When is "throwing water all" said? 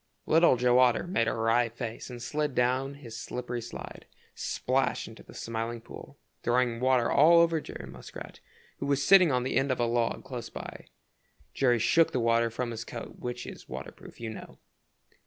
6.41-7.37